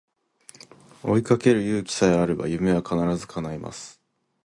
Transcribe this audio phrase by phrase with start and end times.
[1.03, 4.01] 追いかける勇気さえあれば夢は必ず叶います